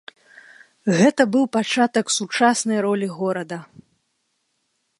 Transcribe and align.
Гэта 0.99 1.21
быў 1.35 1.45
пачатак 1.57 2.05
сучаснай 2.17 2.79
ролі 2.87 3.07
горада. 3.19 3.57